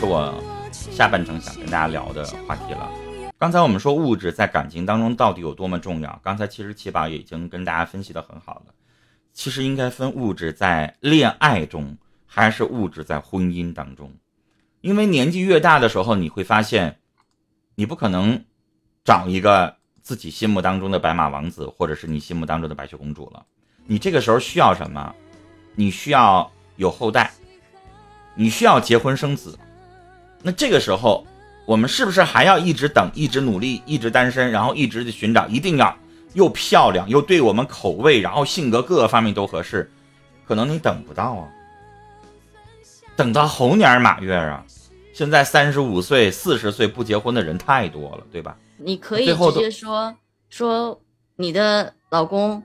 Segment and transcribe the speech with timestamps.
[0.00, 0.34] 是我
[0.72, 2.90] 下半程想跟大家聊的话题了。
[3.36, 8.72] 刚才我们说物质在感情当中到底有多么重要，刚才其实七宝也已经跟大家分析的很好了。
[9.34, 14.10] 其实应该分物质在恋爱中，还是物质在婚姻当中。
[14.80, 16.98] 因为年纪越大的时候，你会发现，
[17.74, 18.42] 你不可能
[19.04, 23.44] 找一个自己心目当中的白马王子，或者是你心目当中的白雪公主了。
[23.84, 25.14] 你这个时候需要什么？
[25.74, 27.30] 你需要有后代，
[28.34, 29.58] 你需要结婚生子。
[30.42, 31.26] 那这个时候。
[31.66, 35.96] 我们是不是还要一直等，一直努力，一直单身，然后一直去寻找，一定要
[36.32, 39.88] 又漂亮又对我们口味，然后性格各个方面都合适？
[40.44, 41.48] 可能你等不到啊，
[43.14, 44.64] 等到猴年马月啊！
[45.12, 48.56] 现在三十五岁、四十岁不结婚的人太多了，对吧？
[48.76, 50.12] 你可以直接说
[50.48, 51.00] 说
[51.36, 52.60] 你的老公，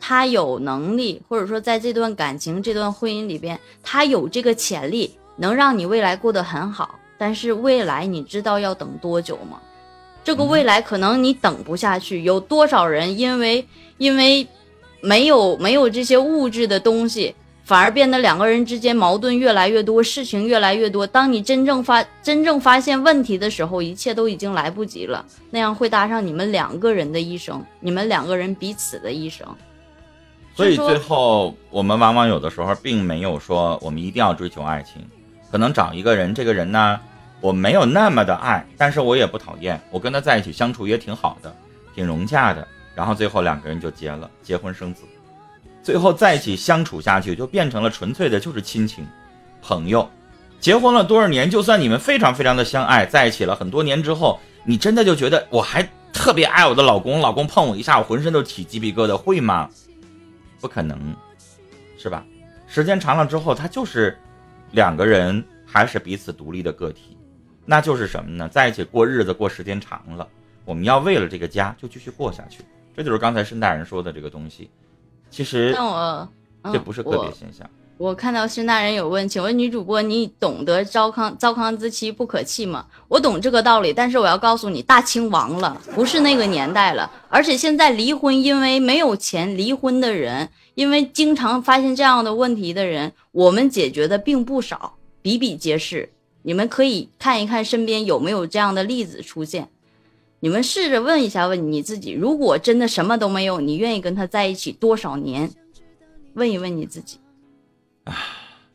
[0.00, 6.96] 他有能力，或者说在这段感情、这段婚姻里边，他有这个潜力，能让你未来过得很好。
[7.20, 9.60] 但是未来你知道要等多久吗？
[10.24, 12.22] 这个未来可能你等不下去。
[12.22, 13.66] 有多少人因为
[13.98, 14.46] 因为
[15.02, 21.06] 没有没有这些物质的东西，反而变得两个人之间矛盾越来越多，事情越来越多。
[21.06, 25.22] 当你真正发真正发现问题的时候，一切都已经来不及了。
[25.50, 29.46] 那样会搭上你们两个人的一生，你们两个人彼此的一生。
[30.56, 35.02] 所以最后我们往往有的时候并没有说我们一定要追求爱情，
[35.52, 36.98] 可能找一个人，这个人呢。
[37.40, 41.54] 我没有那么的爱，但是我也不讨厌，我跟他在一起相处也挺好的，
[41.94, 42.66] 挺融洽的。
[42.94, 45.04] 然后最后两个人就结了，结婚生子，
[45.82, 49.06] 最后在一起相处下去，就变成了纯粹的就是亲情、
[49.62, 50.06] 朋友。
[50.58, 59.70] 结婚了多少年，就算你们非常非常的相爱，在一起了很多年之后，你真的就觉得我还特别爱我的老公，老公碰我一下，我浑身都起鸡皮疙瘩，会吗？
[60.60, 60.98] 不可能，
[61.96, 62.22] 是吧？
[62.66, 64.18] 时间长了之后，他就是
[64.72, 67.16] 两个人还是彼此独立的个体。
[67.70, 68.48] 那就是什么呢？
[68.48, 70.26] 在一起过日子，过时间长了，
[70.64, 72.64] 我们要为了这个家就继续过下去。
[72.96, 74.68] 这就是刚才申大人说的这个东西。
[75.30, 76.28] 其实，我
[76.72, 77.70] 这不是个别现象。
[77.96, 82.84] 我看到申大人有问，请问女主播，你懂得糟糠糟糠之妻不可弃吗？
[83.06, 87.08] 我懂这个道理，但是我要告诉你，大清亡了，不是那个年代了。
[87.28, 96.10] 而且现在离婚，因为没有钱离婚的人，因为经常发现这样的问题的人，我们解决的并不少，比比皆是。
[96.42, 99.68] 你们可以看一看身边有没有这样的例子出现，
[100.40, 105.50] 你们试着问一下问你自己，如果真的什么都没有，你愿意跟他在一起多少年？
[106.34, 107.18] 问一问你自己。
[108.04, 108.16] 啊，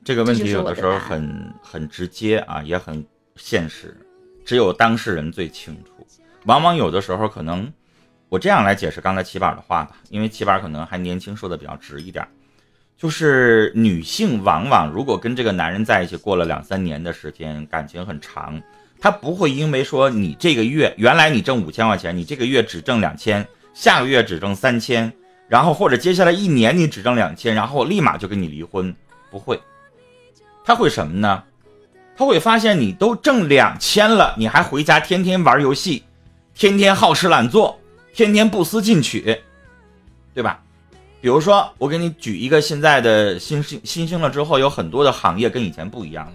[0.04, 3.04] 这个问题有的时候很很直接啊，也很
[3.36, 3.98] 现实，
[4.46, 5.92] 只有当事人最清楚。
[6.46, 7.72] 往往有的时候可能，
[8.30, 12.28] 我这样来解释刚才齐宝的话吧，因为齐宝可能还年轻，说的比较直一点。
[12.98, 18.62] 就是女性往往如果跟这个男人在一起过了两三年的时间，感情很长，
[19.00, 25.12] 她不会因为说你这个月原来你挣五千块钱，你这个月只挣两千，下个月只挣三千，
[25.48, 28.96] 然后或者接下来一年你只挣两千，然后立马就跟你离婚，
[29.30, 29.60] 不会，
[30.64, 31.44] 他会什么呢？
[32.18, 36.06] 他会发现你都挣两千了，你还回家天天玩游戏，
[36.54, 37.78] 天天好吃懒做，
[38.14, 39.38] 天天不思进取，
[40.34, 40.64] 对吧？
[41.26, 46.34] 比如说，我给你举一个现在的新兴新兴了之后，有很多的行业跟以前不一样了。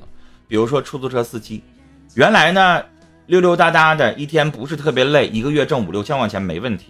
[0.49, 1.63] 比如说出租车司机，
[2.15, 2.83] 原来呢
[3.27, 6.87] 溜溜达达的一天不是特别累，一个月挣五六千块钱没问题。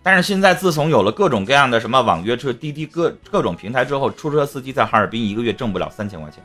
[0.00, 6.40] 但是现在自从有了各种各样的什么网约车、滴滴各各种平台之后，出租车司机在哈尔滨一个月挣不了三千块钱。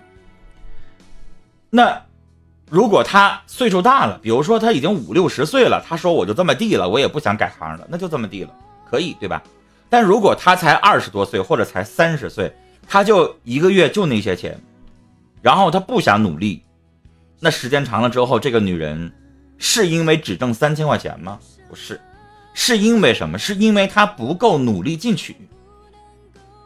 [1.70, 2.02] 那
[2.68, 8.50] 如果他岁数大了，比如说他已经五六十岁了，他说我就这么地了，我也不想改行了，那就这么地了，
[8.90, 9.44] 可以对吧？
[9.96, 12.54] 但如果他才二十多岁或者才三十岁，
[12.86, 14.60] 他就一个月就那些钱，
[15.42, 16.62] 然后他不想努力，
[17.40, 19.10] 那时间长了之后，这个女人
[19.58, 21.40] 是因为只挣三千块钱吗？
[21.70, 21.98] 不是，
[22.54, 23.40] 是因为什么？
[23.40, 25.34] 是因为她不够努力进取。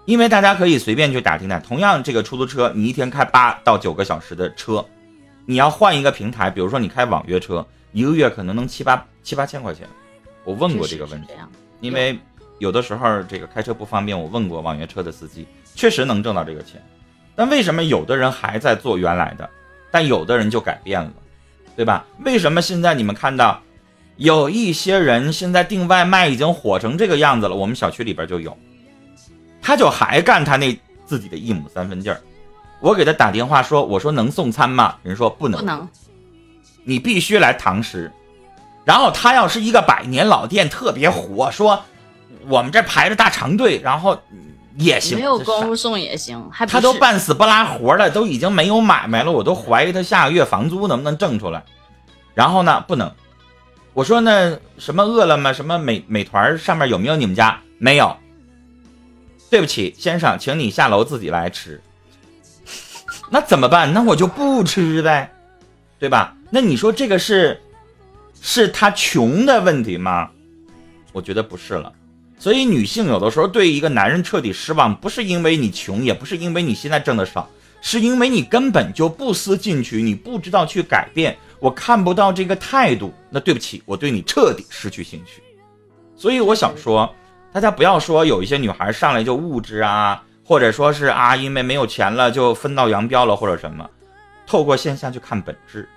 [0.05, 4.83] 因为大家可以随便去打听打，同样这个出租车，你一天开八到九个小时的车，
[5.45, 9.87] 你要换一个平台，比如说你开网约车，一个月可能能七八七八千块钱。
[10.43, 11.27] 我问过这个问题，
[11.79, 12.17] 因为。
[12.59, 16.81] 有的时候这个开车不方便，我问过网约车的司机，确实能挣到这个钱，
[17.35, 19.49] 但为什么有的人还在做原来的，
[19.89, 21.11] 但有的人就改变了，
[21.75, 22.05] 对吧？
[22.25, 23.61] 为什么现在你们看到
[24.17, 27.55] 有一些人现在订外卖已经火成这个样子了？
[27.55, 28.55] 我们小区里边就有，
[29.61, 32.19] 他就还干他那自己的一亩三分地儿，
[32.81, 34.97] 我给他打电话说，我说能送餐吗？
[35.01, 35.87] 人说不能，不能，
[36.83, 38.11] 你必须来堂食。
[38.83, 41.81] 然后他要是一个百年老店，特别火，说。
[42.47, 44.17] 我们这排着大长队，然后
[44.77, 51.63] 也行，没有功夫送也行，还不他都半死不拉活的，都已经没有买卖了，我都怀疑他下个月房租能不能挣出来。
[52.33, 53.11] 然后呢，不能。
[53.93, 57.59] 我说那什么饿了么、什么美美团上面有没有你们家？
[57.77, 58.15] 没有。
[59.49, 61.81] 对不起，先生，请你下楼自己来吃。
[63.31, 63.91] 那怎么办？
[63.93, 65.31] 那我就不吃呗，
[65.99, 66.35] 对吧？
[66.51, 67.61] 那你说这个是
[68.41, 70.29] 是他穷的问题吗？
[71.11, 71.91] 我觉得不是了。
[72.39, 77.47] 所以女性有的时候对一个男人彻底失望，不是因为你穷，也不是因为你现在挣的少，
[77.81, 83.13] 是因为你根本就不思进取，你不知道去改变，我看不到这个态度。
[83.29, 85.43] 那对不起，我对你彻底失去兴趣。
[86.15, 87.13] 所以我想说，
[87.51, 93.85] 大家不要说有一些女孩上来就物质啊，或者说是啊，因为没有钱了就分道扬镳了，或者什么。
[94.47, 95.87] 透过现象去看本质，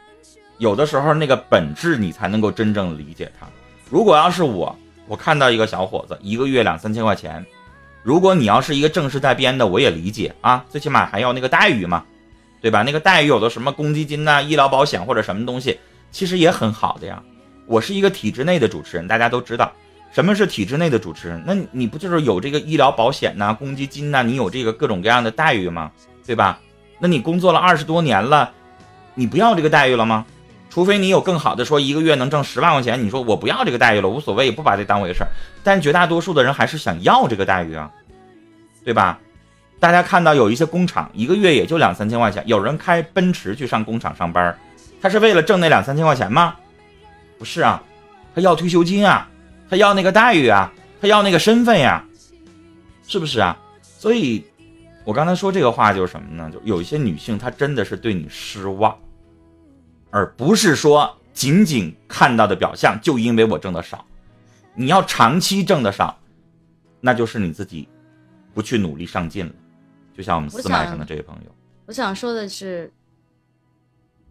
[0.58, 3.46] 有的时候那个本质你才能够真正理解它。
[3.88, 4.76] 如果要是我，
[5.12, 7.44] 我看到一个小伙子一个月两三千块钱，
[8.02, 12.02] 如果你要是一个正式带编的，我也理解啊，最起码还要那个待遇嘛，
[12.62, 12.82] 对吧？
[12.82, 15.78] 那个待遇有的什么公积金呐、医疗保险或者什么东西，
[16.10, 17.22] 其实也很好的呀。
[17.66, 19.70] 我是一个体制内的主持人，大家都知道
[20.14, 25.92] 什么是体制内的主持人，那你不就是有这个医疗保险呐、公积金呐，你有这个各种各样的待遇吗？
[26.26, 26.58] 对吧？
[26.98, 28.50] 那你工作了二十多年了，
[29.14, 30.24] 你不要这个待遇了吗？
[30.72, 35.28] 除非你有更好的，说一个月能挣十万块钱，你说我不要这个待遇了，无所谓，不把这当回事儿。
[35.62, 37.90] 但绝大多数的人还是想要这个待遇啊，
[38.82, 39.18] 对吧？
[39.78, 44.58] 大家看到有一些工厂一个月也就两三千块钱，有人开奔驰去上工厂上班，
[45.02, 46.56] 他是为了挣那两三千块钱吗？
[47.38, 47.82] 不是啊，
[48.34, 49.28] 他要退休金啊，
[49.68, 50.72] 他要那个待遇啊，
[51.02, 52.02] 他要那个身份呀，
[53.06, 53.54] 是不是啊？
[53.82, 54.42] 所以，
[55.04, 56.50] 我刚才说这个话就是什么呢？
[56.50, 58.96] 就有一些女性她真的是对你失望。
[60.12, 64.04] 而不是说仅仅看到的表象，就因为我挣的少，
[64.74, 66.18] 你要长期挣的少，
[67.00, 67.88] 那就是你自己
[68.52, 69.52] 不去努力上进了。
[70.14, 71.50] 就像我们我四麦想上的这位朋友，
[71.86, 72.92] 我想说的是，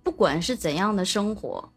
[0.03, 1.71] 不管是怎样的生活，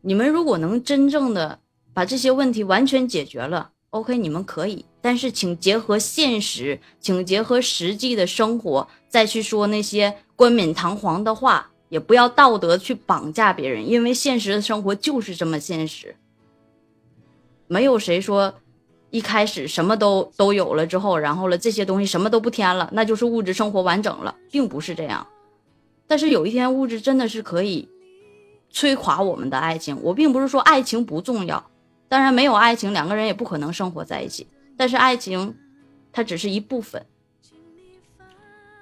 [0.00, 1.58] 你们如果能真正的
[1.92, 4.86] 把这些问题完全解决了，OK，你们可以。
[5.00, 16.16] 但是请结合现实，请结合实际的生活，再去说那些冠冕堂皇的话，也不要道德去绑架别人，因为现实的生活就是这么现实。
[17.68, 18.52] 没有谁说
[19.10, 25.24] 一开始什么都都有了之后，然后了这些东西什么都不添了，那就是物质生活完整了，并不是这样。
[26.08, 27.88] 但是有一天，物质真的是可以
[28.72, 29.96] 摧垮我们的爱情。
[30.02, 31.64] 我并不是说爱情不重要，
[32.08, 34.48] 当然没有爱情，两个人也不可能生活在一起。
[34.76, 35.54] 但是爱情，
[36.10, 37.06] 它只是一部分。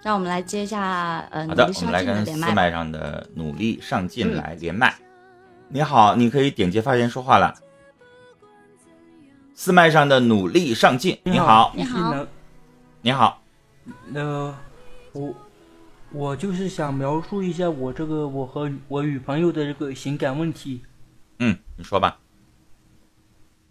[0.02, 2.52] 让我们来接一下，呃，好的，我们来跟四麦。
[2.52, 4.94] 麦上的努力上进嗯来连麦。
[5.68, 7.54] 你好，你可以点击发言说话了。
[9.54, 12.26] 四麦上的努力上进，你好，你好呢
[13.00, 13.40] 你好，
[14.12, 14.52] 呃，
[15.12, 15.34] 我
[16.10, 20.82] 我就是想描述一下我这个我和我女朋友的这个情感问题，
[21.38, 22.18] 嗯，你说吧。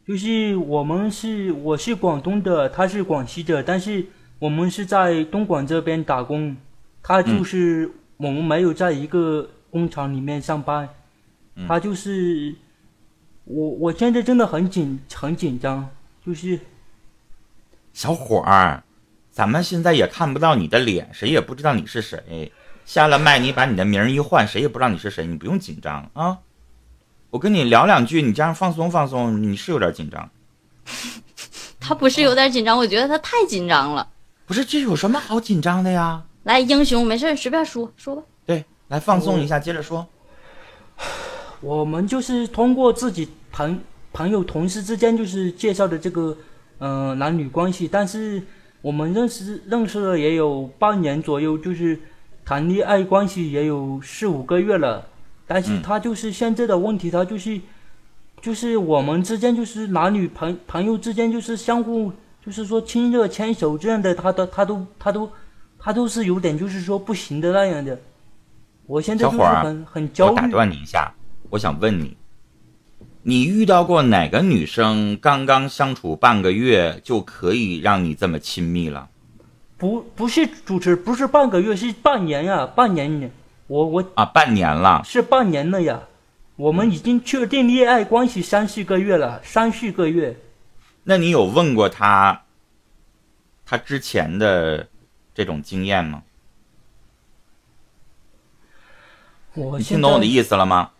[0.07, 4.05] 就是我们是我是广东的，她是广西的，但是
[4.41, 6.57] 我们是在东莞这边打工，
[7.03, 10.89] 他就是、我们没有在一个工厂里面上班，
[11.53, 12.55] 嗯她就是
[13.43, 15.87] 我我现在真的很紧很紧张，
[16.25, 16.59] 就是
[17.93, 18.81] 小伙儿，
[19.29, 22.51] 咱们现在也看不到你的脸，谁也不知道你是谁。
[22.83, 26.39] 下了麦，你把你的名儿一换，谁也不知道你是谁，你不用紧张啊。
[27.29, 30.27] 我跟你聊两句，你这样放松放松，你是有点紧张。
[31.79, 34.09] 他不是有点紧张，我觉得他太紧张了。
[34.51, 36.21] 不是，这有什么好紧张的呀？
[36.43, 38.21] 来，英雄，没事儿随便说说吧。
[38.45, 40.05] 对，来放松一下，接着说。
[41.61, 43.79] 我们就是通过自己朋
[44.11, 46.35] 朋友、同事之间就是介绍的这个，
[46.79, 48.43] 呃，男女关系，但是
[48.81, 51.97] 我们认识认识了也有半年左右，就是
[52.43, 55.07] 谈恋爱关系也有四五个月了，
[55.47, 57.61] 但是嗯他就是现在的问题，他就是
[58.41, 62.11] 就是我们之间就是男女朋朋友之间就是相互
[62.43, 65.31] 就是说亲热牵手这样的，他都他都他都
[65.77, 67.97] 他都是有点就是说不行的那样的。
[68.87, 70.47] 我现在就是很很焦我打。
[70.47, 71.13] 断你一下，
[71.49, 72.17] 我想问你，
[73.21, 79.07] 你遇到过哪个女生刚刚相处半个月就可以让你这么亲密了？
[79.77, 83.29] 不不是主持，不是半个月，是半年呀，半年呢。
[83.67, 85.01] 我我啊，半年了。
[85.05, 86.01] 是半年了呀。
[86.55, 90.35] 我们已经确定恋爱关系三四个月了，三四个月。
[91.03, 92.43] 那你有问过他，
[93.65, 94.87] 他之前的
[95.33, 96.23] 这种经验吗？
[99.53, 100.91] 你听懂我的意思了吗？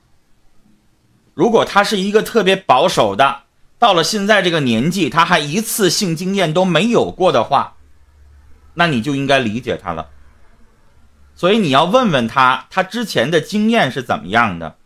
[1.34, 3.44] 如果他是一个特别保守的，
[3.80, 7.78] 到了现在这个年纪，他还一次性经验都没有过的话，
[8.74, 10.10] 那你就应该理解他了。
[11.34, 14.78] 所以你要问问他，他之前的经验是怎么样的？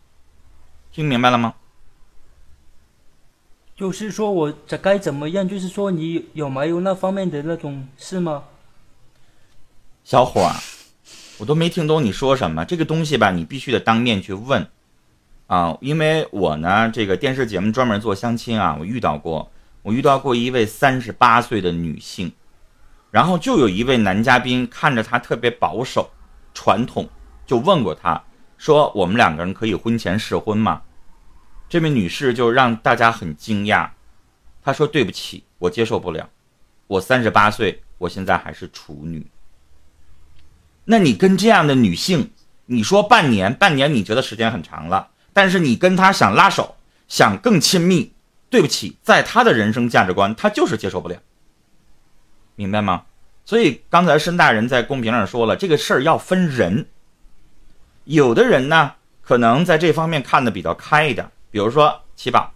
[0.92, 1.54] 听明白了吗？
[3.76, 5.46] 就是说我这该怎么样？
[5.46, 8.44] 就是说你有没有那方面的那种事吗？
[10.02, 10.54] 小伙儿，
[11.38, 12.64] 我都没听懂你说什么。
[12.64, 14.66] 这个东西吧，你必须得当面去问
[15.46, 19.50] 啊，因为我呢，这个电视节目专门做相亲啊，我遇到过，
[19.82, 22.32] 我遇到过一位三十八岁的女性，
[23.10, 26.08] 然后就有一位男嘉宾看着她特别保守、
[26.54, 27.06] 传统，
[27.44, 28.22] 就问过她
[28.56, 30.80] 说：“我们两个人可以婚前试婚吗？”
[31.68, 33.88] 这位女士就让大家很惊讶，
[34.62, 36.28] 她说：“对不起，我接受不了，
[36.86, 39.26] 我三十八岁，我现在还是处女。”
[40.84, 42.30] 那你跟这样的女性，
[42.66, 46.76] 你说半年，半年你觉得时间很长了，但是你跟她想拉手，
[47.08, 48.12] 想更亲密，
[48.48, 51.16] 对不起，在她的人生价值观，她就是接受不了，
[52.54, 53.04] 明白吗？
[53.44, 56.86] 所以刚才申大人在公屏上说了，这个事儿要分人，
[58.04, 61.28] 有的人呢，可能在这方面看的比较开一点。
[61.56, 62.52] 比如说七宝，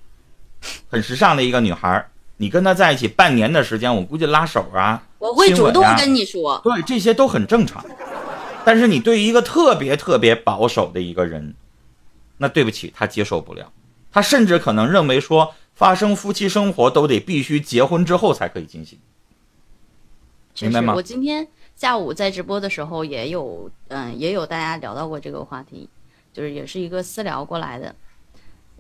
[0.91, 7.83] 很时尚的一个女孩你跟她在一起半年的时间，我估计拉手啊，我会主动跟你说，对，这些都很正常。
[8.63, 11.55] 但是你对于一个特别特别保守的一个人，
[12.37, 13.73] 那对不起，他接受不了，
[14.13, 18.99] 他甚至可能认为说，发生夫妻生活都得必须结婚之后才可以进行，
[20.61, 20.93] 明白吗？
[20.95, 25.89] 我今天下午在直播的时候也有，嗯，也有大家聊到过这个话题，
[26.35, 27.95] 就是也是一个私聊过来的。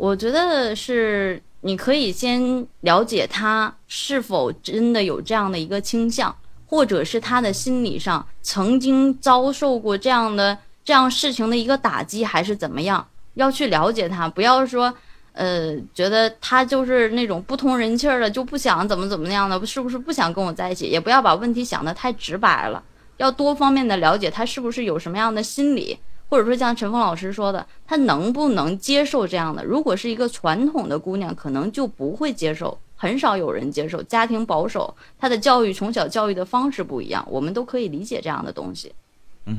[0.01, 13.07] 我觉得是，你可以先了解他是否真的有这样的一个倾向，或者是他的心理上曾经遭受过这样的这样事情的一个打击，还是怎么样？
[13.35, 14.91] 要去了解他，不要说，
[15.35, 20.87] 呃，觉得他就是那种不通人气儿的，就不想怎么怎么样的，是不是不想跟我在一起？
[20.87, 22.83] 也不要把问题想得太直白了，
[23.19, 25.99] 要多方面的了解他是不是有什么样的心理。
[26.31, 29.65] 或者说像陈峰老师说的，他能不能接受这样的？
[29.65, 34.01] 如果是一个传统的姑娘，可能就不会接受，很少有人接受。
[34.05, 38.95] 家庭保守，她的教育从小教育的方式不一样，我们都可以理解这样的东西，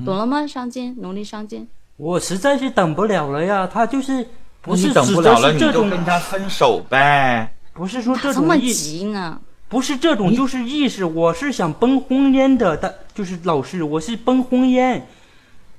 [0.05, 0.47] 懂了吗？
[0.47, 1.67] 上进，努力上进。
[1.97, 4.25] 我实在是等不了了呀，他就是
[4.61, 7.53] 不是等不了了，你就跟他分手呗。
[7.73, 9.39] 不是说这种么急呢？
[9.67, 11.03] 不是这种，就是意识。
[11.03, 15.01] 我是想奔婚姻的，但就是老师，我是奔婚姻。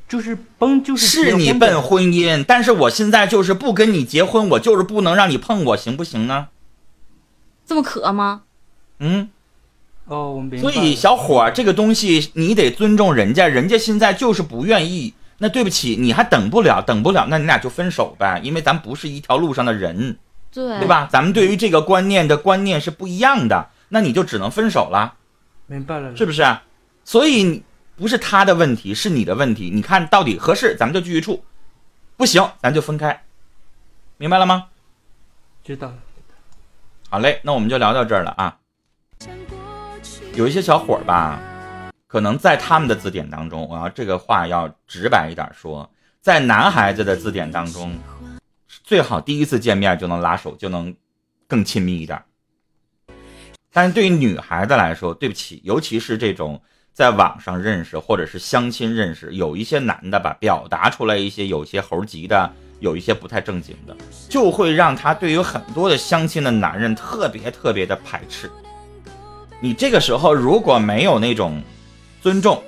[0.08, 6.48] 就是崩，就是是你奔婚姻，但是我现在就是不跟你结婚，我就是不能让你碰我，行不行呢？
[7.64, 8.42] 这么可吗？
[8.98, 9.30] 嗯，
[10.04, 10.58] 哦，我明白。
[10.58, 15.14] 所以小伙儿，这个东西你得尊重人家，人家现在就是不愿意。
[15.38, 20.18] 那对不起，你还等不了，等不了，那你俩就分手呗，因为咱不是一条路上的人，
[20.52, 21.08] 对对吧？
[21.10, 25.14] 咱们对于这个观念的观念是不一样的，那你就只能分手了。
[25.66, 26.44] 明白了，是不是？
[27.04, 27.62] 所以。
[28.02, 29.70] 不是他的问题，是你的问题。
[29.70, 31.44] 你看到底合适，咱们就继续处；
[32.16, 33.22] 不行，咱就分开。
[34.16, 34.70] 明白了吗？
[35.62, 35.94] 知道了。
[37.08, 38.58] 好嘞，那我们就聊到这儿了啊。
[40.34, 41.40] 有一些小伙儿吧，
[42.08, 45.88] 可能在他们的字典当中，我要这个话要直白一点说，
[46.20, 47.96] 在男孩子的字典当中，
[48.82, 50.92] 最好第一次见面就能拉手，就能
[51.46, 52.20] 更亲密一点。
[53.72, 56.60] 但是对于女孩子来说，对不起，尤其是这种。
[56.94, 63.96] 在网上认识或者是相亲认识，有一些男的吧，表达出来一些有些猴急的，有一些不太正经的，
[64.28, 68.50] 就会让他对于很多的相亲的男人特别特别的排斥。
[69.58, 71.62] 你这个时候如果没有那种
[72.20, 72.62] 尊重、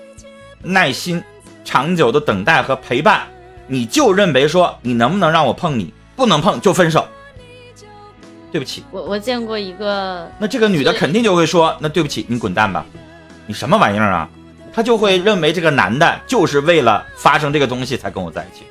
[0.62, 1.22] 耐心、
[1.62, 3.26] 长久的等待和陪伴，
[3.66, 7.06] 你就认为说你能不能让我碰你，不能碰就分手。
[8.50, 12.86] 对不起，我我见过一个，那这个女的肯定就会说，那对不起，你滚蛋吧。
[13.46, 14.28] 你什么玩意儿啊？
[14.72, 18.64] 他就会认为这个男的就是为了发生这个东西才跟我在一起，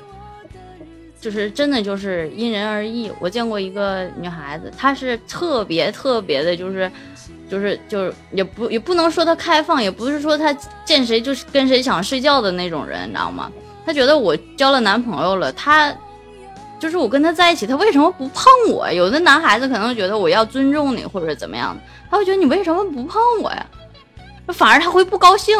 [1.18, 3.10] 就是真的就是因人而异。
[3.18, 6.92] 我见过一个女孩子，她是特别特别的，就是
[7.48, 10.52] 就是就是也不也不能说她开放，也不是说她
[10.84, 13.50] 见谁就是跟谁想睡觉的那种人，你知道吗？
[13.86, 15.90] 她觉得我交了男朋友了，她
[16.78, 18.92] 就是我跟他在一起，他为什么不碰我？
[18.92, 23.66] 有的男孩子可能觉得我要尊重你或者怎么样的，他会觉得你为什么不碰我呀？
[24.52, 25.56] 反而他会不高兴，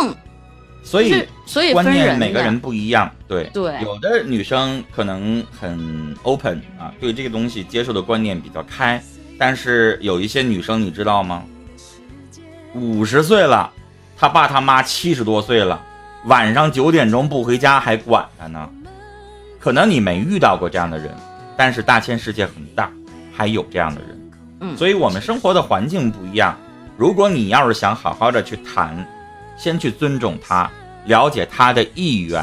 [0.83, 9.03] 所以所以观念每个人不一样，对对，有的女生可能很 open 啊，对这个东西接受的观念比较开，
[9.39, 11.43] 但是有一些女生你知道吗？
[12.75, 13.73] 五十岁了，
[14.17, 15.81] 他爸他妈七十多岁了，
[16.27, 18.69] 晚上九点钟不回家还管他呢。
[19.59, 21.15] 可能你没遇到过这样的人，
[21.57, 22.91] 但是大千世界很大，
[23.33, 24.31] 还有这样的人。
[24.61, 26.55] 嗯，所以我们生活的环境不一样。
[26.97, 29.07] 如果你要是想好好的去谈，
[29.57, 30.71] 先去尊重他，
[31.07, 32.43] 了解他的意愿。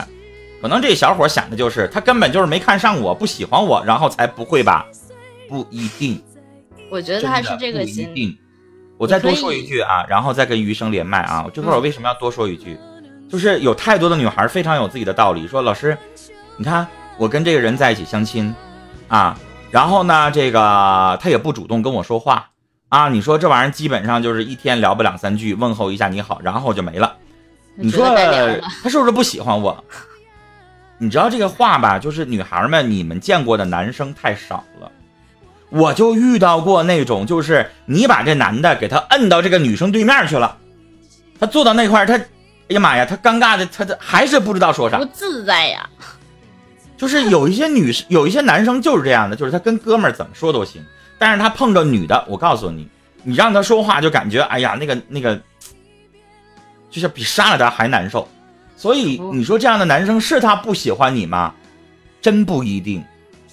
[0.62, 4.86] 可能这小伙想的就是他根本就是没看上我，不喜欢我，然后才不会吧？
[5.50, 6.22] 不一定。
[6.90, 8.38] 我觉得他是这个心理。
[8.98, 11.48] 我再多说一句啊，然后再跟余生连麦啊。
[11.54, 12.78] 这块我为什么要多说一句？
[13.28, 15.98] 就是有太多的女孩非常有自己的道理，说老师，
[16.58, 16.86] 你看
[17.18, 18.54] 我跟这个人在一起相亲，
[19.08, 19.36] 啊，
[19.72, 22.51] 然后呢，这个他也不主动跟我说话
[22.92, 23.10] 啊。
[23.10, 27.16] 你说这玩意儿基本上就是一天聊不两三句，问候一下你好，然后就没了。
[27.76, 28.06] 你说
[28.84, 29.84] 他是不是不喜欢我？
[30.98, 31.98] 你知道这个话吧？
[31.98, 34.92] 就是女孩们，你们见过的男生太少了。
[35.70, 40.58] 我就遇到过那种，就是你把这男的给他摁到这个女生对面去了，
[41.40, 42.26] 他坐到那块儿，他，哎
[42.68, 45.90] 呀妈呀，他尴尬的，他他还是不知道说啥，不自在呀。
[47.02, 50.86] 就是有一些女生， 有一些男生就是这样的，就是他跟哥们儿怎么说都行，
[51.18, 52.88] 但是他碰着女的，我告诉你，
[53.24, 55.42] 你让他说话就感觉，哎呀，那个那个，
[56.92, 58.28] 就是比杀了他还难受。
[58.78, 61.56] 所以你说这样的男生是他不喜欢你吗？
[62.22, 63.04] 真不一定，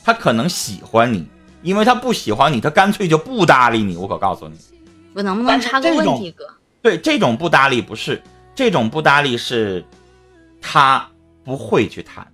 [0.05, 1.27] 他可能喜欢你。
[1.63, 3.97] 因为他不喜欢你，他干脆就不搭理你。
[3.97, 4.57] 我可告诉你，
[5.15, 6.45] 我能不能插个问题，哥？
[6.83, 8.23] 对，这种不搭理不是，
[8.55, 9.83] 这种不搭理是，
[10.61, 11.09] 他
[11.43, 12.25] 不会去谈，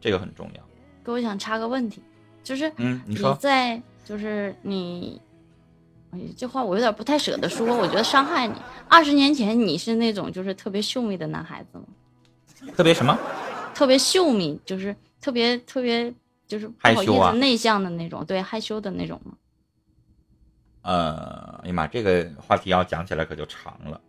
[0.00, 0.62] 这个很重要。
[1.02, 2.02] 哥，我想插个问题，
[2.42, 5.20] 就是嗯，你在就是你，
[6.10, 8.54] 哎，这话我有点不太舍得说，我觉得伤害你。
[8.88, 11.84] 二十年前你是那种就是特别秀美的男孩子吗？
[12.74, 13.18] 特别什么？
[13.74, 16.12] 特别秀美，就是特别特别。
[16.50, 19.34] 就是不好意思，内向的那种，对，害羞的那种吗？
[20.82, 24.00] 呃，哎呀妈，这个话题要讲起来可就长了，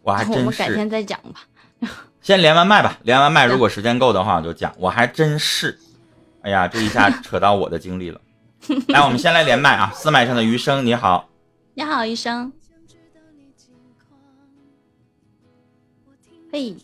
[0.00, 0.38] 我还真是。
[0.38, 1.90] 我们改天再讲吧。
[2.28, 4.70] 先连完麦吧，连完麦，如果时间够的话，我就讲。
[4.76, 5.78] 我还真是，
[6.42, 8.20] 哎呀，这一下扯到我的经历了。
[8.88, 9.90] 来，我们先来连麦啊！
[9.94, 11.26] 四麦上的余生，你好。
[11.72, 12.52] 你好，余生。
[16.52, 16.76] 嘿，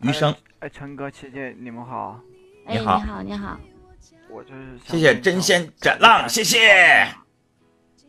[0.00, 0.34] 余生。
[0.60, 2.18] 哎，陈哥、琪姐，你们好。
[2.66, 3.60] 你好，你好，你好，
[4.30, 7.06] 我就是谢谢真仙斩浪，谢谢，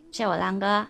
[0.10, 0.88] 谢我浪哥。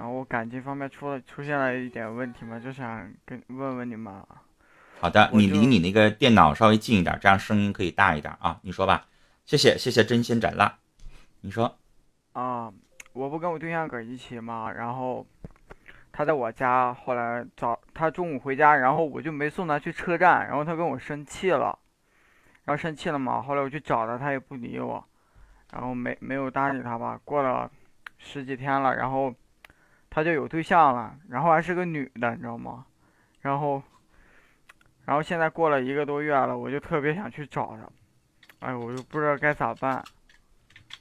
[0.00, 4.14] 然后我感情方面出了出现了一点问题嘛，就想跟问问你们。
[4.98, 8.58] 好的，你离你那个电脑稍微近一点，这样声音可以大一点啊。
[8.62, 9.06] 你说吧，
[9.44, 10.78] 谢谢谢谢真心斩蜡，
[11.42, 11.76] 你说。
[12.32, 12.72] 啊，
[13.12, 15.26] 我不跟我对象搁一起嘛，然后
[16.10, 21.78] 他在我家，后来早他中午回家，然后我就没送他去车站，然后他跟我生气了。
[22.64, 25.04] 然后生气了嘛，后来我去找他，他也不理我，
[25.72, 27.20] 然后没没有搭理他吧。
[27.22, 27.70] 过了
[28.16, 29.34] 十几天了，然后
[30.10, 32.84] 他就有对象了，然后还是个女的，你知道吗？
[33.40, 33.82] 然后，
[35.06, 40.04] 然后现在过了一个多月了，我就特别想去找他，哎，我就不知道该咋办。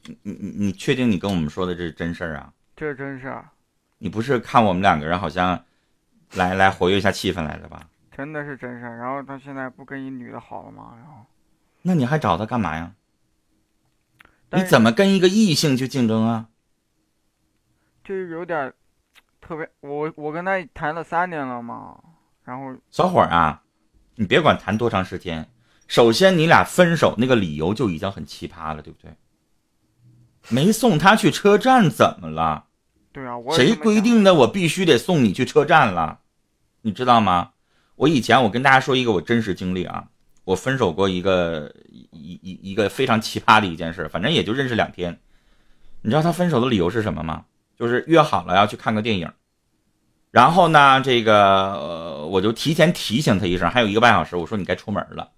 [0.03, 2.53] 你你你确定你跟我们说的这是真事儿啊？
[2.75, 3.49] 这是真事儿。
[3.97, 5.65] 你不是看我们两个人好像
[6.35, 7.89] 来来活跃一下气氛来的吧？
[8.11, 8.97] 真的是真事儿。
[8.99, 10.93] 然后他现在不跟一女的好了吗？
[10.97, 11.25] 然后。
[11.81, 12.93] 那你还找他干嘛呀？
[14.51, 16.49] 你怎么跟一个异性去竞争啊？
[18.03, 18.73] 就是有点
[19.49, 21.97] 特别，我我跟他谈了三年了嘛，
[22.45, 23.63] 然后小伙儿啊，
[24.13, 25.49] 你别管谈多长时间，
[25.88, 29.12] 首先你俩分手那个理由就已经很奇葩了，对不对？
[30.49, 32.65] 没送他去车站怎么了？
[33.12, 36.19] 对啊，谁规定的我必须得送你去车站了？
[36.83, 37.53] 你知道吗？
[37.95, 40.09] 我以前我跟大家说一个我真实经历啊。
[40.43, 41.73] 我分手过一个
[42.12, 45.19] 一一一个非常奇葩的一件事，反正也就认识两天。
[46.03, 47.45] 你知道他分手的理由是什么吗？
[47.75, 49.31] 就是约好了要去看个电影，
[50.31, 55.31] 然后呢，这个我就提前提醒他一声，还有一个半小时，我说你该出门了。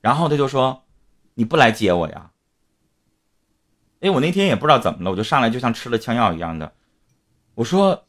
[0.00, 0.84] 然后他就说
[1.34, 2.30] 你不来接我呀？
[4.00, 6.72] 哎，我那天也不知道怎么了，我就上来就像吃了枪药一样的，
[7.54, 8.06] 我说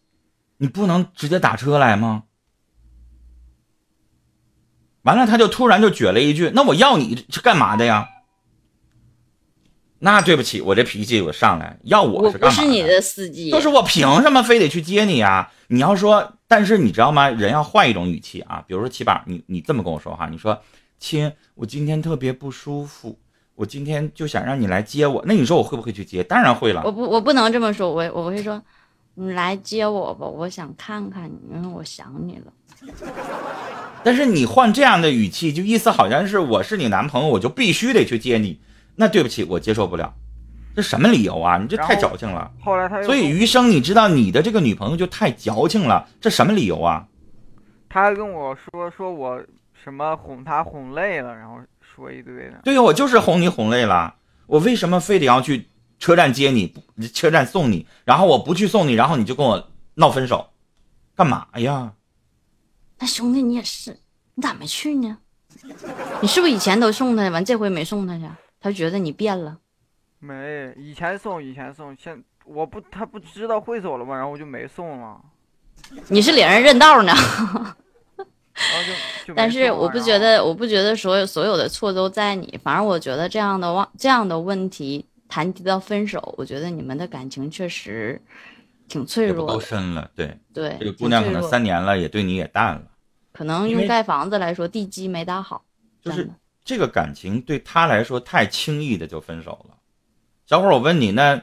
[0.58, 2.24] 你不能直接打车来吗？
[5.02, 8.10] 完了，他就突然就撅了一句：“那我要你是干嘛的呀？”
[10.04, 12.56] 那对不起，我这脾气我上来要我是干嘛？
[12.56, 15.50] 不是你的司机，就是我凭什么非得去接你啊？
[15.68, 17.30] 你要说，但是你知道吗？
[17.30, 20.60] 人要换一种语气啊，比如说七宝，你你这么跟我说话，你说
[21.00, 23.18] 亲，我今天特别不舒服，
[23.56, 26.22] 我今天就想让你来接我，那你说我会不会去接？
[26.22, 26.82] 当然会了。
[26.84, 28.62] 我不，我不能这么说，我我会说，
[29.16, 32.52] 你来接我吧，我想看看你，因为我想你了。
[34.04, 38.60] 但是你换这样的语气，就意思好像是我是你男朋友，我就必须得去接你。
[38.96, 40.14] 那对不起，我接受不了。
[40.76, 41.58] 这什么理由啊？
[41.58, 42.52] 你这太矫情了。
[42.64, 46.08] 后来他所以余生，你知道你的这个女朋友就太矫情了。
[46.20, 47.08] 这什么理由啊？
[47.90, 49.40] 他跟我说说我
[49.84, 52.62] 什么哄他哄累了，然后说一堆的。
[52.64, 54.16] 对呀，我就是哄你哄累了。
[54.48, 56.74] 我为什么非得要去车站接你，
[57.14, 60.50] 车站送你，然后我不去送你，然后你就跟我闹分手，
[61.16, 61.94] 干嘛呀？
[62.98, 64.00] 那兄弟你也是，
[64.34, 65.18] 你咋没去呢？
[66.20, 68.26] 你是不是以前都送他，完这回没送他去？
[68.64, 69.58] 他觉得你变了。
[70.20, 74.16] 没，以前送，以前送，现我不，他不知道会走了吗？
[74.16, 75.22] 然后我就没送了。
[76.08, 77.12] 你是领人认道呢？
[77.12, 78.24] 然后
[78.86, 78.94] 就
[79.26, 82.58] 就 没但是我不觉得，我不觉得所有所有的错都在你。
[82.64, 88.22] 反正我觉得这样的忘这样的问题谈及到分手，我觉得你们的感情确实
[88.88, 89.60] 挺脆弱的。
[89.60, 92.84] 深了，对，对，这个姑娘可能三年了，也对你也淡了。
[93.34, 95.66] 可能用盖房子来说，地基没打好。
[96.02, 96.30] 就是
[96.64, 99.78] 这个感情对他来说太轻易的就分手了。
[100.46, 101.42] 小伙儿，我问你，那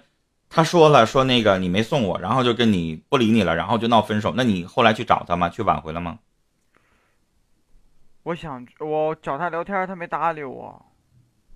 [0.49, 5.49] 他说了说那个你没送我，然后就跟你不理你了，然后就闹分手，那你后来去找他吗？
[5.49, 6.19] 去挽回了吗？
[8.23, 10.87] 我想我找他聊天，他没搭理我，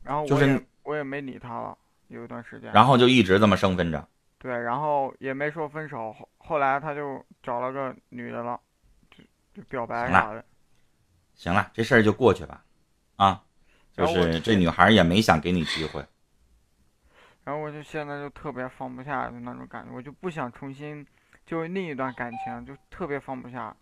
[0.02, 1.76] 然后就是我也没理他了，
[2.08, 2.72] 有一段时间。
[2.72, 4.08] 然后就一直这么生分着。
[4.38, 8.58] 对，然后也没说分手，后后来他就找了个女的了，
[9.10, 9.22] 就
[9.54, 10.44] 就表白行了啥的。
[11.34, 12.64] 行了，这事儿就过去吧，
[13.16, 13.42] 啊，
[13.96, 16.04] 就是这女孩也没想给你机会。
[17.44, 21.06] 然后我就现在就特别放不下的那种感觉，我就不想重新
[21.46, 23.76] 就另一段感情，就特别放不下。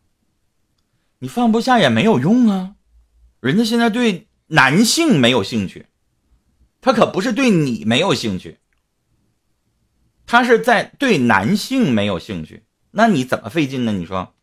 [1.20, 2.74] 你放不下也没有用啊，
[3.40, 5.86] 人家现在对男性没有兴趣，
[6.80, 8.58] 他可不是对你没有兴趣，
[10.26, 13.92] 他是在对男性没有兴趣，那你怎么费劲呢？
[13.92, 14.34] 你说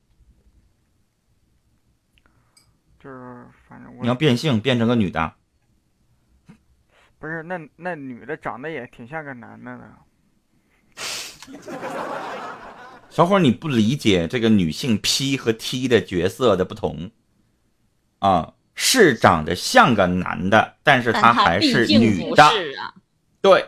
[2.97, 5.35] 就是反正我你要变性变成个女的，
[7.19, 9.83] 不是那那女的长得也挺像个男的的，
[13.09, 17.11] 小伙儿你不理解这个女性 P 和 T 的角色的不同
[18.19, 22.43] 啊，是长得像个男的，但是他她还是女的。
[22.43, 22.93] 啊。
[23.41, 23.65] 对，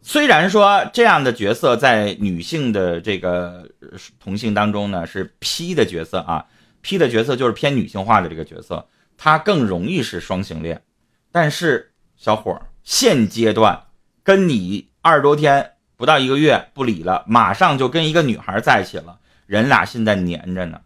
[0.00, 6.46] 虽然说这样的角色在女性的这个呃同性当中呢是 P 的角色啊
[6.80, 10.82] ，P 的角色就是偏女性化的这个角色，她更容易是双性恋。
[11.30, 11.91] 但是
[12.22, 13.86] 小伙儿现阶段
[14.22, 20.80] 跟你二十多天不到一个月不理了，马上就跟一个女孩在一起了，人俩现在黏着呢。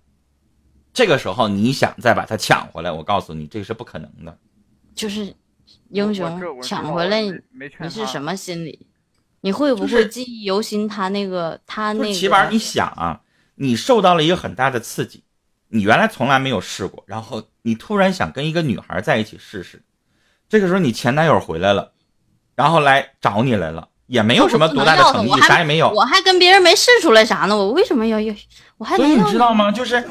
[0.94, 4.38] 这个时候你想再把她抢回来，我告诉你这是不可能的。
[4.94, 5.34] 就是
[5.90, 7.38] 英雄抢回来你，
[7.90, 8.86] 是什么心理？
[9.42, 10.88] 你会不会记忆犹新？
[10.88, 13.20] 他那个他那个是起码你想啊，
[13.56, 15.22] 你受到了一个很大的刺激，
[15.68, 19.82] 你原来从来没有试过，然后你突然想跟一个女孩在一起试试，
[20.48, 21.92] 这个时候你前男友回来了，
[22.54, 25.90] 然后来找你来了，也没有什么多大的诚意，啥也没有。
[25.90, 28.34] 我还跟别人没试出来啥呢，我为什么要要？
[28.78, 29.72] 我还所以你知道吗？
[29.72, 30.02] 就是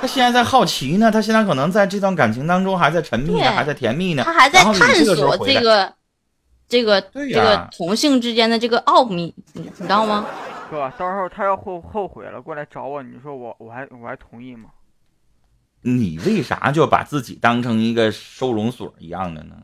[0.00, 5.92] 他现在在好奇呢，他现在可能在这段感情当中还在沉迷呢，还在甜蜜呢，他还在探索这个
[6.68, 10.26] 这个这个同性之间的这个奥秘，你你知道吗？
[10.70, 14.70] 哥，到时候他要后后悔了过来找我，你说我我还我还同意吗？
[15.82, 19.56] 你为啥就把自己当成一个收容所一样的呢？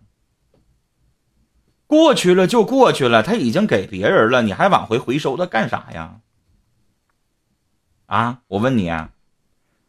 [1.86, 6.16] 过去了就过去了，他已经给别人了，你还往回回收他干啥呀？
[8.06, 9.10] 啊，我问你啊，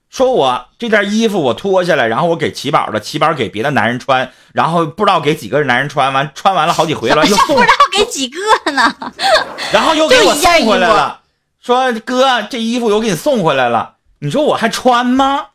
[0.10, 8.40] 说我这件衣服我脱下来，然后我给齐宝了，齐宝给别的男人穿，然后不知道给几个男人穿完，穿完了好几回了， 又不知道给几个
[8.72, 8.96] 呢？
[9.74, 11.22] 然后又给我送回来了，
[11.60, 15.48] 说哥，这衣服又给你送回来了，你说我还穿吗？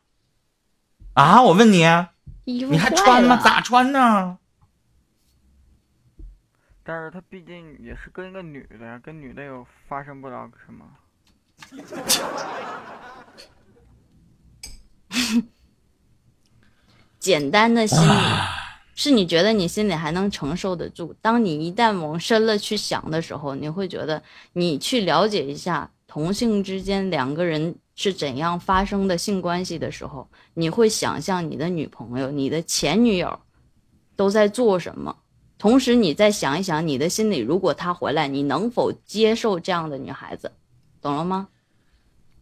[1.14, 1.86] 啊，我问你，
[2.44, 3.40] 你还穿吗？
[3.42, 4.38] 咋穿呢？
[6.84, 10.84] 但是他毕竟也是跟一个女的呀，跟女的又发生不了什么。
[17.20, 18.12] 简单的心理，
[18.96, 21.14] 是你觉得你心里还能承受得住。
[21.22, 24.20] 当你一旦往深了去想的时候，你会觉得
[24.54, 33.38] 你去了解一下同性之间两个人是怎样发生的性关系的时候，你会想象你的女朋友、你的前女友
[34.16, 35.16] 都在做什么。
[35.62, 40.50] 同时，你再想一想，你的心里如果他回来，你能否接受这样的女孩子？
[41.00, 41.46] 懂了吗？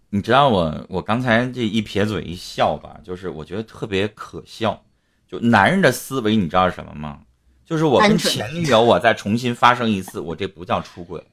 [0.08, 4.82] 你知道我我刚才这一撇嘴一笑吧，就是我觉得特别可笑。
[5.28, 7.20] 就男人的思维，你知道是什么吗？
[7.66, 11.26] 就是我跟前女友我再重新发生一次，我这不叫出轨，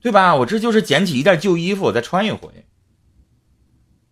[0.00, 0.34] 对吧？
[0.34, 2.64] 我这就是捡起一件旧衣服，我再穿一回，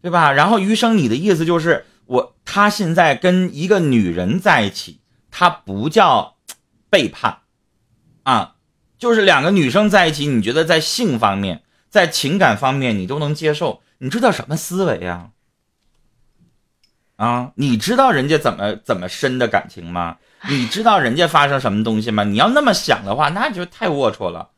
[0.03, 0.35] 对吧？
[0.35, 5.01] 然后余生，你的意思就是我他现在跟一个女人在一起，
[5.33, 6.37] 他不叫
[6.89, 7.41] 背叛
[8.23, 8.55] 啊，
[8.99, 11.65] 就是两个女生在一起，你觉得在性方面？
[11.91, 15.33] 在情感方面你都能接受，你这叫什么思维呀、
[17.17, 20.19] 啊，你知道人家怎么怎么深的感情吗？
[20.49, 22.25] 你知道人家发生什么东西吗？
[22.25, 24.53] 你要那么想的话，那就太龌龊了。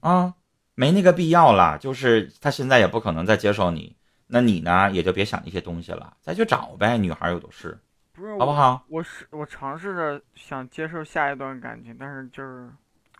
[0.00, 0.34] 啊，
[0.74, 1.78] 没那个必要了。
[1.78, 3.96] 就是他现在也不可能再接受你，
[4.26, 6.98] 那你呢也就别想那些东西了，再去找呗。
[6.98, 7.80] 女孩有的是，
[8.18, 8.84] 不是好不好？
[8.88, 12.68] 我是我尝试着想接受下一段感情，但是就是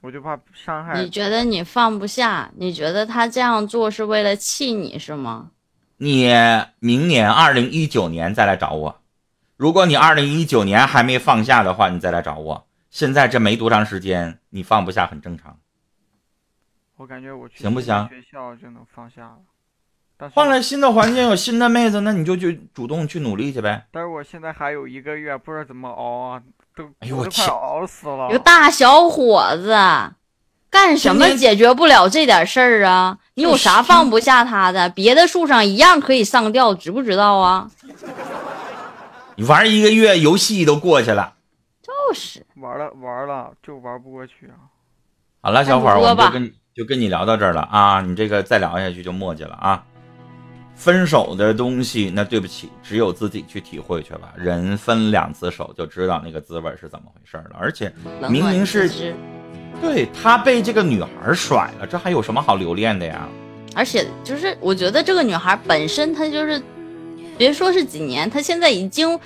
[0.02, 1.00] 我就怕伤害。
[1.00, 2.50] 你觉得你放不下？
[2.56, 5.52] 你觉得他这样做是为了气你是吗？
[5.98, 6.32] 你
[6.80, 9.00] 明年二零一九年再来找我。
[9.56, 12.66] 如果你二零一九年还没放下的话，你再来找我。
[12.90, 15.58] 现在这没多长时间，你放不下很正常。
[16.96, 19.38] 我感觉我去行不行学校就能放下了，
[20.34, 23.86] 换了新的环境，有新的妹子，那你就去主动去努力去呗。
[23.92, 26.42] 但是我现在还有一个月，不知道怎么熬啊，
[26.74, 28.30] 都哎呦我天熬死了有。
[28.30, 29.76] 个大小伙子，
[30.68, 33.18] 干什么解决不了这点事儿啊？
[33.34, 34.88] 你有啥放不下他的？
[34.88, 37.70] 别的树上一样可以上吊，知不知道啊？
[39.36, 41.34] 你玩一个月，游戏都过去了。
[41.80, 44.66] 就是，玩了玩了就玩不过去啊。
[45.40, 48.00] 好了，小伙我们就跟就跟你聊到这儿了啊！
[48.00, 49.84] 你这个再聊下去就墨迹了啊！
[50.78, 54.32] 分手的东西，那对不起，只有自己去体会去吧。
[54.36, 57.56] 人分两次手就知道那个滋味是怎么回事了。
[57.58, 57.92] 而且，
[58.30, 58.88] 明明是
[59.82, 63.28] 对他被这个女孩甩了，这还有什么好留恋的呀？
[63.74, 66.62] 而且就是我觉得这个女孩本身她就是，
[67.36, 69.18] 别说是几年，她现在已经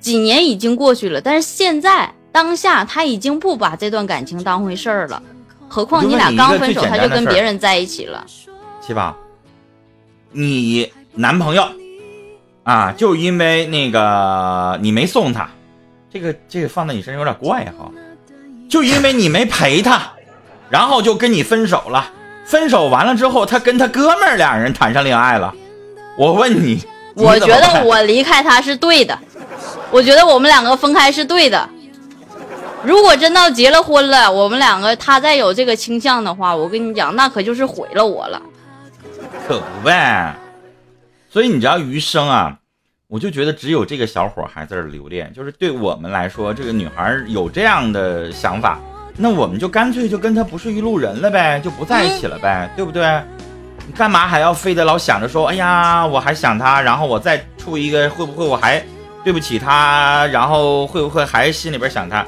[0.00, 5.22] 几年已经过去了，但是现在当下她已经不把这段感情当回事儿了。
[5.68, 8.26] 何况你俩刚分手，她就跟别人在一起了。
[8.80, 9.16] 七宝，
[10.36, 11.64] 你男朋友
[12.64, 15.48] 啊，就因为那个你没送他，
[16.12, 17.90] 这个这个放在你身上有点怪哈，
[18.68, 20.12] 就因为你没陪他，
[20.68, 22.10] 然后就跟你分手了。
[22.44, 25.54] 分手完了之后，他跟他哥们儿俩人谈上恋爱了。
[26.18, 26.82] 我问你，
[27.14, 29.18] 你我觉得我离开他是对的，
[29.90, 31.68] 我觉得我们两个分开是对的。
[32.82, 38.42] 如果真到结了婚了，我们两个他再有这个倾向的话，我跟你讲，那可就是毁了我了。
[39.46, 40.34] 可不呗。
[41.30, 42.58] 所以你知道余生啊，
[43.08, 48.78] 我就觉得只有这个小伙还在这留恋，就是对我们来说，这个女孩有这样的想法，
[49.16, 53.22] 那我们就干脆就跟她不是一路人了呗，就不在一起了呗，对不对？
[53.86, 58.82] 你干嘛还要非得老想着说，哎呀，我还想他，然后我再处一个，会不会我还
[59.22, 62.24] 对不起他，然后会不会还心里边想他？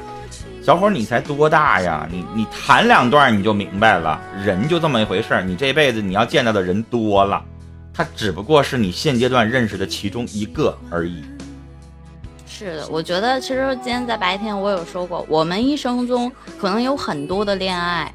[0.67, 2.05] 小伙，你才多大呀？
[2.11, 5.41] 你你谈两段你就明白了，人就这么一回事儿。
[5.41, 7.41] 你这辈子你要见到的人多了，
[7.93, 11.23] 他只不过是你现阶段认识的其中一个而已。
[12.45, 18.11] 是的，我觉得其实今天在白天我有说过，我们一生中可能有很多的恋爱，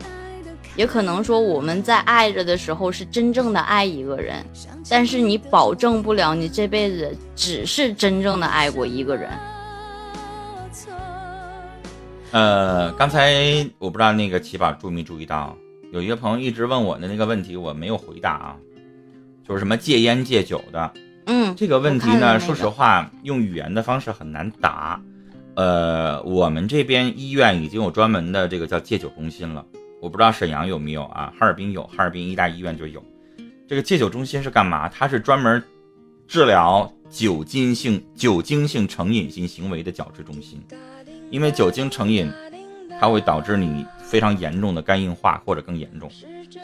[0.77, 4.45] 也可能说我们在爱着的时候是真正的爱一个人，
[4.91, 9.31] 但是你保证不了你这辈子只是真正的爱过一个人。
[12.33, 15.55] 呃，刚才我不知道那个奇宝注没注意到，
[15.93, 18.57] 有一个朋友一直问我的那个问题，我没有回答啊，
[19.47, 20.93] 就是什么戒烟戒酒的
[21.27, 22.41] 嗯，这个问题呢？
[22.41, 24.99] 说实话，用语言的方式很难答。
[25.57, 29.63] 呃，我们这边医院已经有专门的这个叫戒酒中心了，
[30.01, 31.31] 我不知道沈阳有没有啊？
[31.39, 33.05] 哈尔滨有，哈尔滨医大医院就有。
[33.69, 34.89] 这个戒酒中心是干嘛？
[34.89, 35.63] 它是专门
[36.27, 40.59] 治疗酒精性酒精性成瘾性行为的矫治中心。
[41.33, 42.31] 因为酒精成瘾，
[43.01, 46.09] 它会导致你非常严重的肝硬化或者更严重，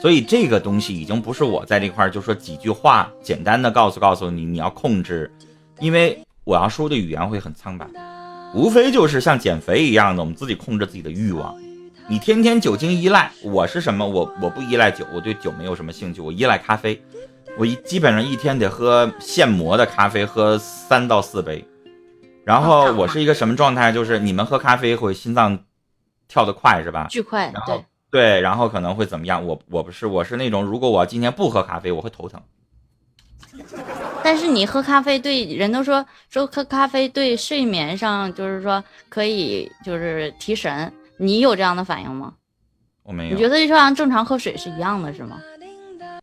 [0.01, 5.33] 所以这个东西已经不是我在这块儿就说几句话简单的告诉告诉你你要控制，
[5.81, 7.87] 因为我要说的语言会很苍白，
[8.55, 11.57] 无非就是像减肥一样的，我们自己控制自己的欲望。
[12.07, 14.07] 你天天酒精依赖，我是什么？
[14.07, 17.03] 我我不依赖酒，我对酒没有什么兴趣，我依赖咖啡，
[17.59, 21.65] 我一基本上一天得喝现磨的咖啡，喝三到四杯。
[22.49, 23.93] 然后我是一个什么状态？
[23.93, 25.67] 就是你们喝咖啡会心脏
[26.29, 27.07] 跳得快是吧？
[27.11, 29.45] 巨快，然后对，对，然后可能会怎么样？
[29.45, 32.41] 我我不是，我是那种如果我今天不喝咖啡，我会头疼。
[34.25, 42.33] 但是你喝咖啡对人都说说喝咖啡对睡眠上就是说可以就是提神，你有这样的反应吗？
[43.03, 45.39] 我没有，你觉得就像正常喝水是一样的，是吗？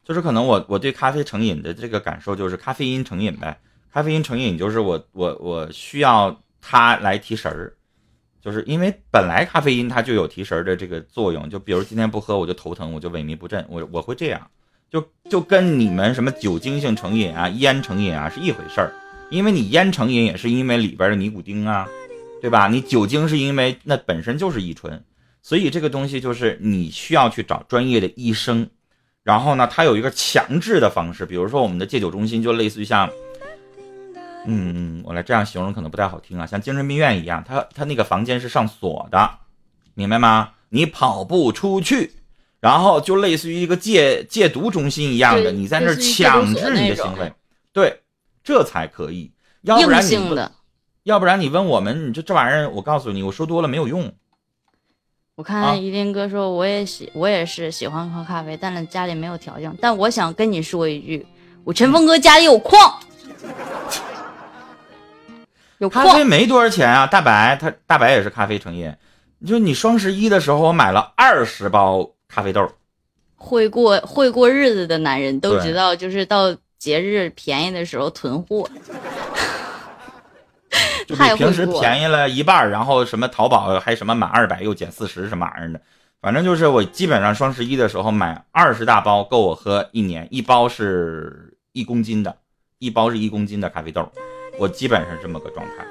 [0.03, 3.59] 就是可能我我对咖啡成瘾的这个感受就是咖啡因成瘾呗。
[3.95, 7.73] 咖啡因成瘾就是我我我需要它来提神儿，
[8.41, 11.49] 就是因为本来咖啡因它就有提神儿的这个作用。
[11.49, 14.45] 就比如今天不喝我就头疼，我就萎靡不振，我我会这样，
[14.91, 18.93] 就就跟你们什么酒精性成瘾啊、烟成瘾啊是一回事儿。
[19.29, 21.87] 因为你烟成瘾也是因为里边的尼古丁啊，
[22.41, 22.67] 对吧？
[22.67, 25.01] 你酒精是因为那本身就是乙醇，
[25.41, 28.69] 所以这个东西就是你需要去找专业的医生。
[29.23, 33.09] 然后呢，它有一个强制的方式，比如说我们的戒酒中心就类似于像，
[34.47, 39.29] 嗯嗯，我来这样形容可能不太好听啊，像精神病院一样，他他那个房间是上锁的，
[39.93, 40.51] 明白吗？
[40.69, 42.13] 你跑不出去，
[42.59, 47.31] 然后就类似于一个戒戒毒中心一样的，你在那儿强制你的行为，
[47.71, 48.01] 对，
[48.43, 49.31] 这才可以，
[49.61, 50.51] 要不硬然你问性的。
[51.03, 54.05] 要不然你问我们，你就这玩意儿，我告诉你，我说多了没有用。
[54.07, 54.11] 啊
[55.35, 59.69] 我看一林哥说，我也喜，我也是喜欢喝咖啡，但是家里没有条件。
[59.81, 61.27] 但我想跟你说一句，
[61.65, 62.97] 我陈峰哥家里有矿，
[65.79, 68.93] 有咖啡矿，没多少钱啊，大白他大白也是咖啡成瘾，
[69.45, 72.69] 就你双十一的时候，我买了二十包咖啡豆，
[73.35, 78.69] 会过会过日子的男人都知道，就是到节日便宜的时候囤货。
[81.07, 85.79] 就 太比平时便宜了一半，然后什么淘宝还什么满二百又减四十什么玩意儿的，
[86.19, 92.35] 反正就是我基本上双十一的时候买二十大包够我喝一年，一包是一公斤的，
[92.79, 94.11] 一包是一公斤的咖啡豆，
[94.59, 95.85] 我基本上这么个状态。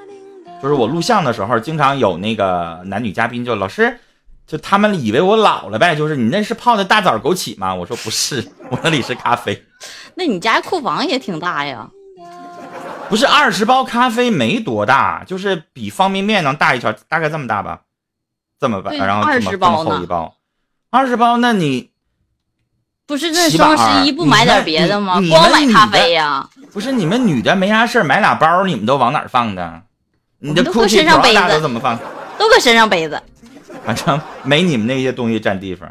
[0.61, 3.99] 就是我录像的时候，经常有那个男女嘉宾就老师，
[4.47, 7.75] 就他们以为我老了呗，就是你那是泡的大枣枸杞吗？
[7.75, 9.63] 我说不是，我那里是咖啡。
[10.15, 11.89] 那你家库房也挺大呀？
[13.07, 17.81] 不是二十包咖啡没多大，就是比方便面能大一圈，大概这么大吧，
[18.59, 20.35] 这么吧，然后这么这么厚一包，
[20.89, 21.91] 二十包，那你
[23.07, 25.21] 不是这双十一不买点别的吗？
[25.29, 26.49] 光买咖啡呀？
[26.73, 29.81] 不是你们女的没啥事儿买俩包，你们都往哪儿放的？
[30.39, 31.97] 你的我们都搁身上背着都怎么放？
[32.37, 33.21] 都搁身上背着。
[33.85, 35.89] 反正没你们那些东西占地方。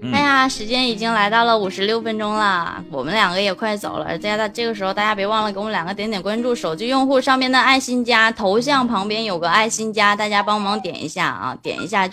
[0.00, 4.18] 嗯哎呀，时间已经来到了五十六分钟了，我们两个也快走了。
[4.18, 6.54] 大家这个时候，大家别忘了给我们两个点点关注。
[6.54, 12.12] 手机用户上面的爱心加头像旁边有个爱心加，大家帮忙点一下啊，点一下就。